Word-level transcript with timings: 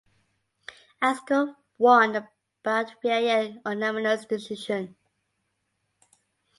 Askarov 1.03 1.57
won 1.77 2.13
the 2.13 2.27
bout 2.63 2.95
via 3.03 3.53
unanimous 3.63 4.25
decision. 4.25 4.95